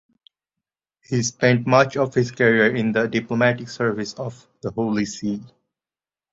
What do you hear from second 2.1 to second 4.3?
his career in the diplomatic service